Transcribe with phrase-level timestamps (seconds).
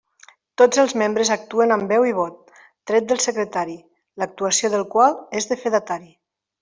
[0.59, 2.57] Tots els membres actuen amb veu i vot,
[2.93, 3.77] tret del secretari,
[4.23, 6.11] l'actuació del qual és de fedatari.